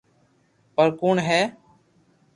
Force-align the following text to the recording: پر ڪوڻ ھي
پر 0.75 0.87
ڪوڻ 0.99 1.15
ھي 1.27 1.41